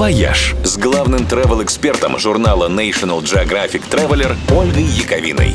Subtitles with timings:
[0.00, 5.52] «Вояж» с главным travel-экспертом журнала National Geographic Traveler Ольгой Яковиной.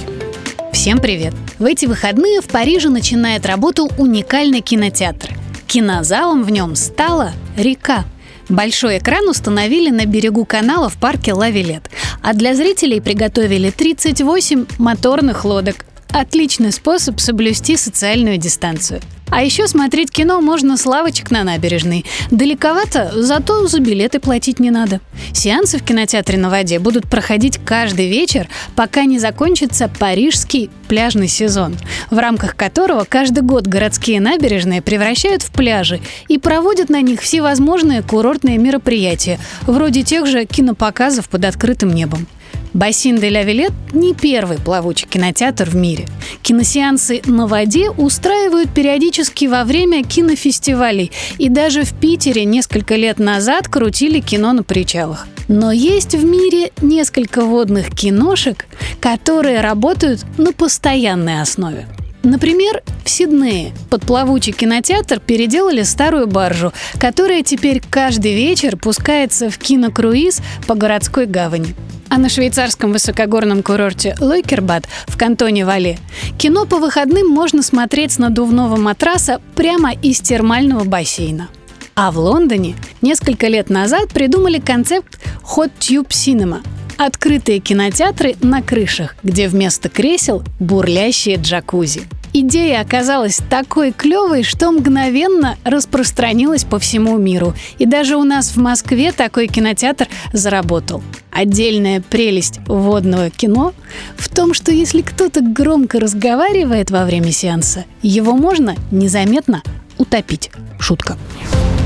[0.72, 1.34] Всем привет!
[1.58, 5.32] В эти выходные в Париже начинает работу уникальный кинотеатр.
[5.66, 8.06] Кинозалом в нем стала река.
[8.48, 11.90] Большой экран установили на берегу канала в парке Ла-Виллет,
[12.22, 15.86] а для зрителей приготовили 38 моторных лодок.
[16.16, 22.06] Отличный способ соблюсти социальную дистанцию– а еще смотреть кино можно с лавочек на набережной.
[22.32, 25.02] Далековато, зато за билеты платить не надо.
[25.34, 31.76] Сеансы в кинотеатре на воде будут проходить каждый вечер, пока не закончится парижский пляжный сезон,
[32.12, 38.04] в рамках которого каждый год городские набережные превращают в пляжи и проводят на них всевозможные
[38.04, 42.28] курортные мероприятия, вроде тех же кинопоказов под открытым небом.
[42.76, 46.08] Бассин де ля не первый плавучий кинотеатр в мире.
[46.42, 51.14] Киносеансы на воде устраивают периодически во время кинофестивалей.
[51.38, 55.26] И даже в Питере несколько лет назад крутили кино на причалах.
[55.48, 58.66] Но есть в мире несколько водных киношек,
[59.00, 61.88] которые работают на постоянной основе.
[62.24, 69.58] Например, в Сиднее под плавучий кинотеатр переделали старую баржу, которая теперь каждый вечер пускается в
[69.60, 71.74] кинокруиз по городской гавани.
[72.16, 76.00] А на швейцарском высокогорном курорте Лойкербад в кантоне Вале
[76.38, 81.50] кино по выходным можно смотреть с надувного матраса прямо из термального бассейна.
[81.94, 86.60] А в Лондоне несколько лет назад придумали концепт Hot Tube Cinema–
[86.98, 92.04] открытые кинотеатры на крышах, где вместо кресел бурлящие джакузи–
[92.38, 97.54] Идея оказалась такой клевой, что мгновенно распространилась по всему миру.
[97.78, 101.02] И даже у нас в Москве такой кинотеатр заработал.
[101.32, 103.74] Отдельная прелесть водного кино
[104.18, 109.64] в том, что если кто-то громко разговаривает во время сеанса, его можно незаметно
[109.98, 110.52] утопить.
[110.78, 111.18] Шутка.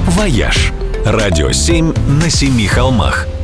[0.07, 0.73] «Вояж»–
[1.05, 3.27] радио 7 на семи холмах–